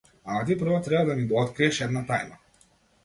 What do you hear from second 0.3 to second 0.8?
ти прво